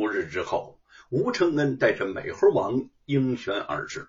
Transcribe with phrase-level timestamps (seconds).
[0.00, 0.80] 数日之后，
[1.10, 4.08] 吴承恩带着美猴王应选而至。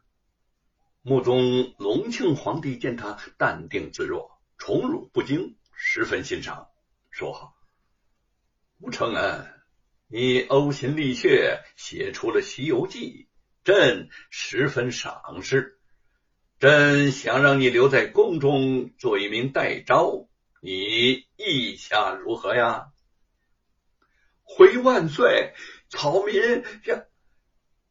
[1.01, 6.69] 穆宗隆庆皇帝见他淡定自若、宠辱不惊，十分欣赏，
[7.09, 7.51] 说
[8.79, 9.45] ：“吴承恩，
[10.07, 13.27] 你呕心沥血写出了《西游记》，
[13.65, 15.77] 朕十分赏识。
[16.57, 20.29] 朕想让你留在宫中做一名代诏，
[20.61, 22.93] 你意下如何呀？”
[24.53, 25.53] 回万岁！
[25.91, 27.03] 草民呀，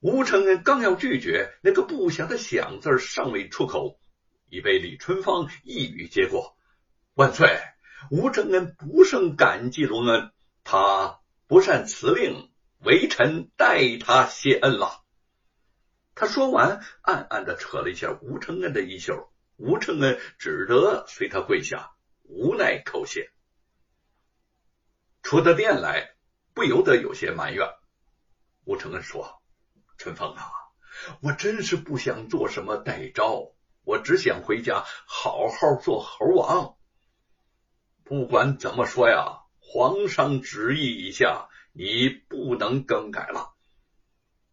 [0.01, 4.01] 吴承恩刚要拒绝，那个不祥的响字尚未出口，
[4.49, 6.57] 已被李春芳一语接过。
[7.13, 7.61] 万岁，
[8.11, 10.33] 吴承恩不胜感激隆恩，
[10.65, 15.05] 他不善辞令，微臣代他谢恩了。
[16.15, 21.91] 他说完，暗暗的扯了一下吴承恩的衣袖，吴承恩只得随他跪下，
[22.23, 23.31] 无奈叩谢。
[25.23, 26.15] 出得殿来。
[26.53, 27.65] 不由得有些埋怨。
[28.71, 29.43] 吴承恩说
[29.99, 30.49] ：“春风啊，
[31.23, 33.51] 我真是不想做什么代招，
[33.83, 36.77] 我只想回家好好做猴王。
[38.05, 43.57] 不管怎么说呀，皇上旨意已下，你不能更改了。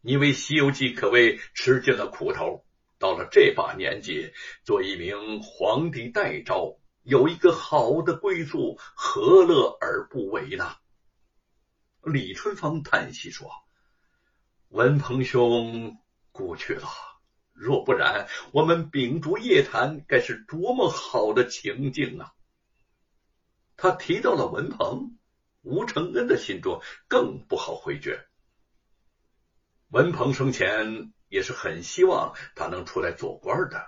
[0.01, 2.65] 你为《西游记》可谓吃尽了苦头，
[2.97, 4.33] 到了这把年纪，
[4.63, 10.75] 做一名皇帝代招，有一个好的归宿，何乐而不为呢？”
[12.01, 13.51] 李春芳叹息说
[14.69, 15.97] ：“文鹏兄
[16.31, 16.87] 故去了，
[17.53, 22.33] 若不然，我们秉烛夜谈，该是多么好的情景啊！”
[23.77, 25.17] 他提到了文鹏，
[25.61, 28.25] 吴承恩的心中更不好回绝。
[29.89, 33.85] 文鹏生前也是很希望他能出来做官的，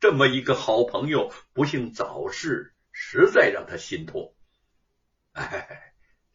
[0.00, 4.34] 这么一个好朋友不幸早逝，实在让他心痛。
[5.32, 5.86] 哎。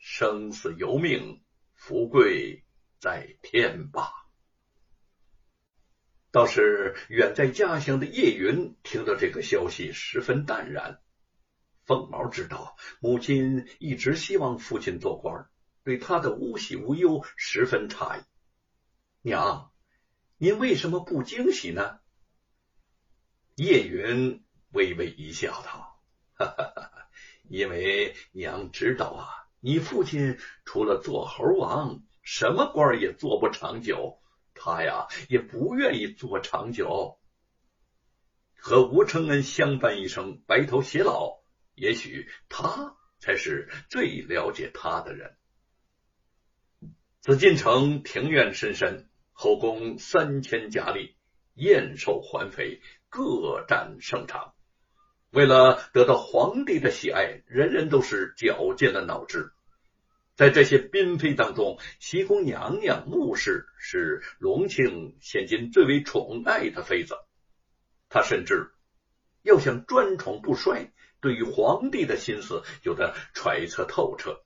[0.08, 2.64] 生死由命，富贵
[3.06, 4.11] 在天吧。
[6.31, 11.00] 倒是远在家乡的叶云听到这个消息，十分淡然。
[11.84, 15.47] 凤毛知道母亲一直希望父亲做官，
[15.84, 18.24] 对他的无喜无忧十分诧异。
[19.22, 19.72] 娘，
[20.38, 22.00] 您为什么不惊喜呢？
[23.53, 26.02] 叶云微微一笑道
[26.34, 27.08] ：“哈哈哈，
[27.44, 34.19] 因为娘知道啊。”你父亲除了做猴王，什么官也做不长久。
[34.53, 37.19] 他呀，也不愿意做长久。
[38.58, 41.44] 和吴承恩相伴一生，白头偕老，
[41.75, 45.38] 也许他才是最了解他的人。
[47.19, 51.18] 紫禁城庭院深深，后宫三千佳丽，
[51.53, 54.53] 燕瘦环肥，各占盛场。
[55.31, 59.52] 为了得到皇帝的喜爱，人人都是绞尽了脑汁。
[60.35, 67.16] 在这些嫔妃当中，西宫娘娘穆氏是隆庆现今最为宠爱的妃子。
[68.09, 68.72] 她甚至
[69.44, 70.91] 要想专宠不衰，
[71.22, 74.44] 对于皇帝的心思有着揣测透彻。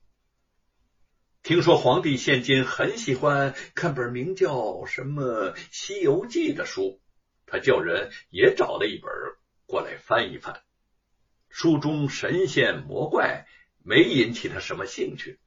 [1.42, 7.02] 听说皇帝现今很喜欢看本名叫什么《西游记》的书，
[7.48, 9.12] 他叫人也找了一本
[9.66, 10.62] 过来翻一翻。
[11.50, 13.48] 书中神仙魔怪
[13.84, 15.40] 没引起他什么兴趣。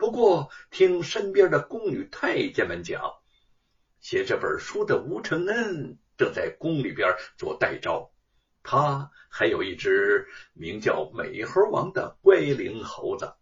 [0.00, 3.20] 不过，听身边的宫女太监们讲，
[4.00, 8.10] 写这本书的吴承恩正在宫里边做代招，
[8.62, 13.34] 他还有一只名叫美猴王的乖灵猴子。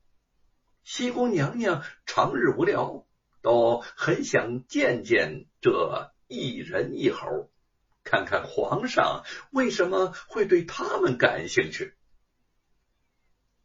[0.82, 3.06] 西宫娘娘长日无聊，
[3.40, 7.52] 都很想见见这一人一猴，
[8.02, 11.94] 看看皇上为什么会对他们感兴趣。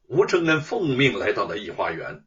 [0.04, 2.24] 吴承恩奉命来到了御花园。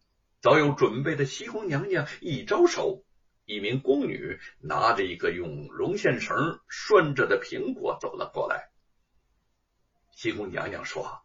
[0.47, 3.03] 早有准备的西宫娘娘一招手，
[3.47, 8.71] 一名宫女拿着一个用绒线绳拴着的苹果走了过来。
[10.13, 11.25] 西宫娘娘说：“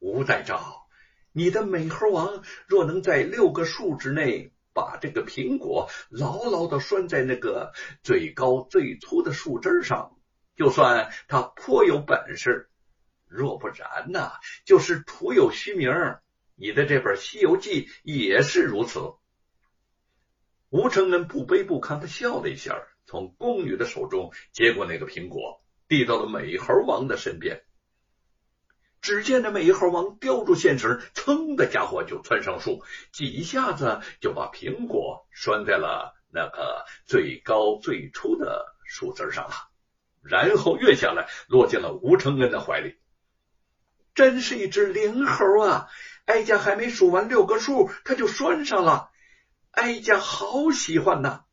[0.00, 0.60] 吴代诏，
[1.32, 7.72] 你的美猴王若能在六个数之内把这个苹果牢牢的拴在那个
[8.02, 10.14] 最高最粗的树枝上，
[10.56, 12.68] 就算他颇有本事；
[13.26, 14.30] 若不然呢，
[14.66, 15.90] 就是徒有虚名。”
[16.58, 19.14] 你的这本《西游记》也是如此。
[20.70, 27.62] 吴承恩不卑不亢的笑了一下，从宫女的手中接过那个苹果，递到了美猴王的身边。
[29.02, 32.82] 只见那美猴王叼住线绳，噌的家伙就窜上树，
[33.12, 39.54] 几下子就把苹果拴在了那个最高最粗的树枝上了，
[40.22, 42.96] 然后跃下来，落进了吴承恩的怀里。
[44.14, 45.88] 真是一只灵猴啊！
[46.26, 49.10] 哀家还没数完六个数，他就拴上了。
[49.70, 51.44] 哀家好喜欢呐！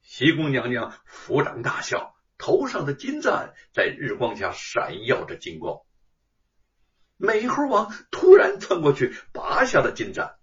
[0.00, 5.80] 西宫娘娘抚掌大笑，头上的金簪在日光下闪耀着金光。
[7.16, 10.38] 美猴王突然窜过去，拔下了金簪。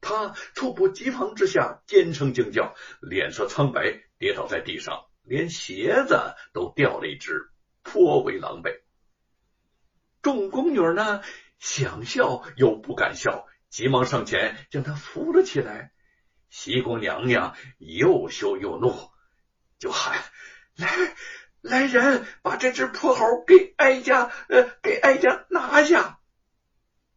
[0.00, 7.50] 他猝不及防之下，尖声惊叫，脸色苍白，跌倒在地上，连鞋子都掉了一只，
[7.82, 8.80] 颇为狼狈。
[10.20, 11.22] 众宫女呢，
[11.58, 15.92] 想笑又不敢笑，急忙上前将他扶了起来。
[16.50, 18.94] 西宫娘娘又羞又怒，
[19.78, 20.18] 就喊
[20.76, 20.88] ：“来
[21.60, 26.20] 来人，把这只破猴给哀家，呃，给哀家拿下！”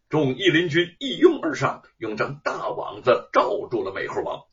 [0.09, 4.43] 众御林军一拥而上，用张大网子罩住了美猴王。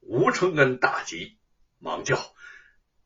[0.00, 1.38] 吴承恩大急，
[1.78, 2.18] 忙叫：“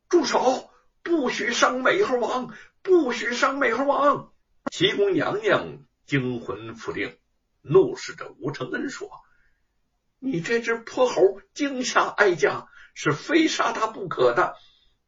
[0.09, 0.69] 住手！
[1.03, 2.53] 不许伤美猴王！
[2.81, 4.33] 不许伤美猴王！”
[4.77, 7.17] 齐宫娘娘惊魂甫定，
[7.63, 9.09] 怒视着吴承恩说。
[10.19, 14.55] 你这只泼猴惊吓哀家，是非杀他不可的。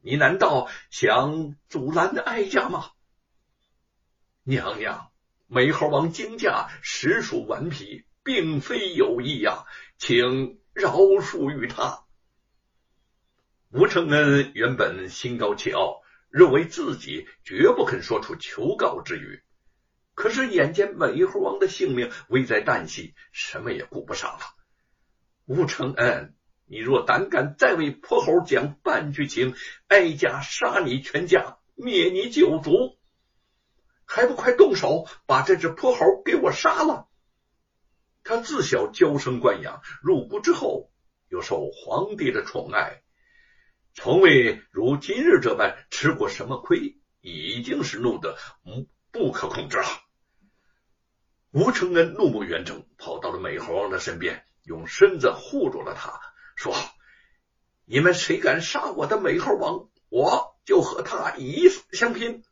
[0.00, 2.90] 你难道想阻拦哀家吗？
[4.42, 5.12] 娘娘，
[5.46, 9.66] 美猴王惊驾实属顽皮，并非有意呀，
[9.98, 12.02] 请饶恕于他。
[13.70, 19.44] 吴承恩原本心高气傲，认为自己绝不肯说出求告之语，
[20.14, 24.40] 可是眼见美猴王的性命危在旦夕，什么也顾不上了。
[25.46, 26.34] 吴承恩，
[26.66, 29.54] 你若胆敢再为泼猴讲半句情，
[29.88, 32.98] 哀家杀你全家，灭你九族，
[34.04, 37.08] 还不快动手把这只泼猴给我杀了！
[38.22, 40.90] 他自小娇生惯养，入宫之后
[41.28, 43.02] 又受皇帝的宠爱，
[43.94, 48.36] 从未如今日这般吃过什么亏，已经是怒得
[49.10, 49.86] 不可控制了。
[51.52, 54.44] 吴承恩怒目圆睁，跑到了美猴王的身边。
[54.62, 56.20] 用身子护住了他，
[56.54, 56.74] 说
[57.86, 62.44] ：“你们谁敢杀我的美猴王，我就和他以死相拼。”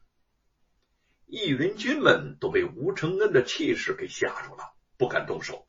[1.26, 5.68] 义云军们都被吴承恩的气势给吓住了，不敢动手。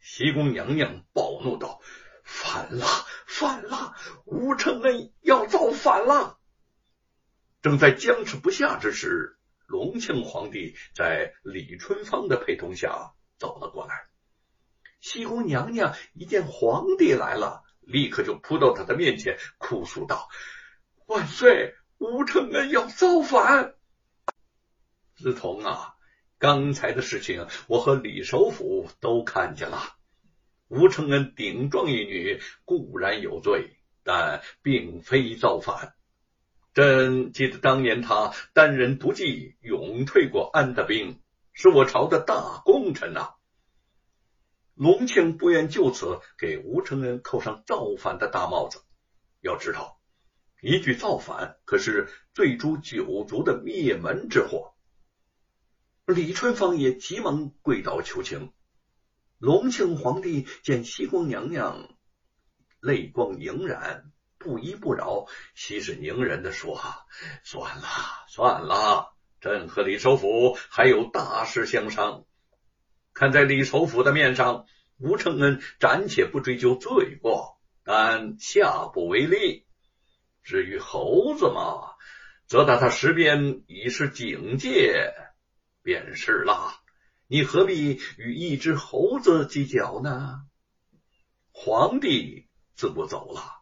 [0.00, 1.80] 西宫娘娘暴怒道
[2.22, 2.86] ：“反了，
[3.26, 3.96] 反了！
[4.26, 6.38] 吴承恩要造反了！”
[7.62, 9.37] 正在僵持不下之时，
[9.68, 14.08] 隆庆皇帝在李春芳的陪同下走了过来。
[14.98, 20.30] 西宫娘娘一见皇帝来了，立刻就扑到他的面前，哭诉道
[21.06, 23.74] ：“万岁，吴承恩要造反！”
[25.20, 25.94] 梓潼啊，
[26.38, 29.96] 刚才的事情我和李首府都看见了。
[30.68, 35.94] 吴承恩顶撞一女固然有罪，但并非造反。
[36.74, 41.20] 朕记得当年他单人独骑，勇退过安德兵，
[41.52, 43.34] 是我朝的大功臣呐。
[44.74, 48.80] 隆庆不愿就此给吴承恩扣上造反的大帽子。
[49.40, 50.00] 要知道，
[50.60, 54.74] 一句造反可是罪诛九族的灭门之祸。
[56.06, 58.52] 李春芳也急忙跪倒求情。
[59.38, 61.88] 隆庆皇帝见西宫娘娘
[62.80, 66.80] 泪光盈然，不依不饶，息事宁人的说
[67.42, 67.88] ：“算了，
[68.28, 72.24] 算了，朕和李首府还有大事相商。”
[73.12, 79.66] 看在李首府的面上，吴承恩暂且不追究罪过，但下不为例。
[80.44, 81.94] 至于猴子嘛，
[82.46, 85.12] 则打他十鞭以示警戒
[85.82, 86.80] 便是了。
[87.26, 90.42] 你何必与一只猴子计较呢？
[91.50, 93.57] 皇帝自不走了。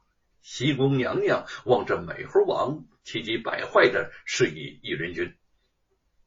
[0.57, 5.37] 西宫娘娘望着美猴王，气急败坏的示意一人军：“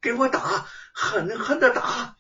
[0.01, 2.15] 给我打，狠狠的打！”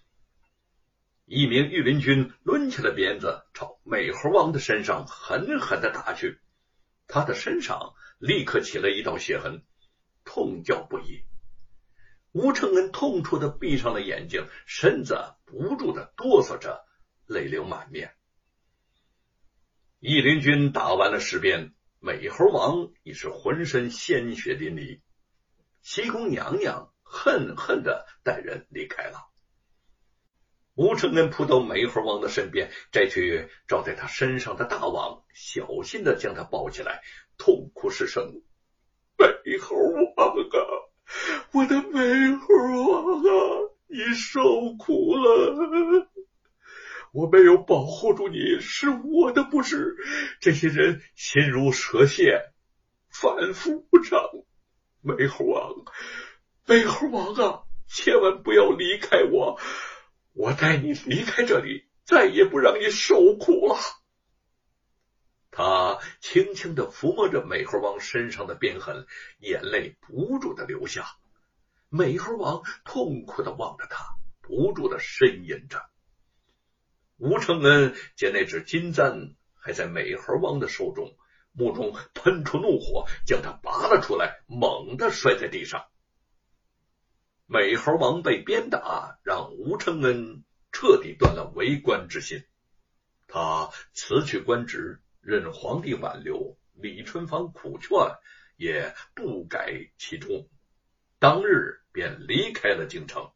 [1.25, 6.39] 一名御林军抡起了鞭子，朝美猴王的身上狠狠的打去。
[7.05, 9.61] 他的身上立刻起了一道血痕，
[10.25, 11.21] 痛叫不已。
[12.31, 16.83] 吴承恩痛楚的闭上了眼睛，身子不住的哆嗦着，
[17.27, 18.15] 泪流满面。
[19.99, 25.01] 御林军打完了十鞭，美猴王已是浑身鲜血淋漓。
[25.81, 29.27] 西宫娘娘恨恨的带人离开了。
[30.75, 37.01] 吴承恩扑到美猴王的身边，摘去罩在他身上的大网，小心的将他抱起来，
[37.37, 38.41] 痛哭失声
[39.19, 39.75] ：“美猴
[40.15, 40.57] 王啊，
[41.51, 46.07] 我的美猴王啊，你受苦了！
[47.11, 49.95] 我没有保护住你，是我的不是。
[50.39, 52.51] 这些人心如蛇蝎，
[53.09, 54.19] 反复无常。
[55.01, 55.73] 美猴王，
[56.65, 59.59] 美猴王啊，千万不要离开我！”
[60.33, 63.75] 我带你离开这里，再也不让你受苦了。
[65.51, 69.05] 他轻轻的抚摸着美猴王身上的鞭痕，
[69.39, 71.05] 眼泪不住的流下。
[71.89, 74.05] 美猴王痛苦的望着他，
[74.41, 75.89] 不住的呻吟着。
[77.19, 81.15] 吴承恩见那只金簪还在美猴王的手中，
[81.51, 85.85] 目中喷出怒火，将它拔了出来，猛地摔在地上。
[87.45, 92.43] 美猴王被鞭打，让吴承恩彻底断了为官之心。
[93.27, 95.01] 他辞去官职。
[95.21, 97.89] 任皇帝挽留，李春芳苦劝，
[98.55, 100.47] 也不改其衷。
[101.19, 103.29] 当日便离开了京城。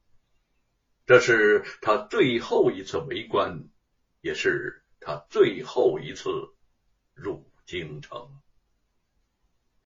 [1.06, 3.68] 这是他最后一次为官，
[4.24, 6.30] 也是他最后一次
[7.14, 8.26] 入京城。